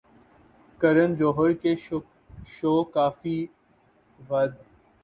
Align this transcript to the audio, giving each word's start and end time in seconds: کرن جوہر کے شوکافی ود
کرن 0.81 1.09
جوہر 1.15 1.51
کے 1.61 1.75
شوکافی 2.53 3.37
ود 4.19 4.51